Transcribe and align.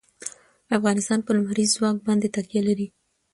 افغانستان 0.77 1.19
په 1.23 1.31
لمریز 1.37 1.69
ځواک 1.75 1.97
باندې 2.07 2.27
تکیه 2.35 2.61
لري. 2.67 2.87